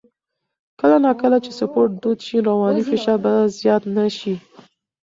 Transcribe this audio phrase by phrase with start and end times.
[0.79, 4.33] کله نا کله چې سپورت دود شي، رواني فشار به زیات نه شي.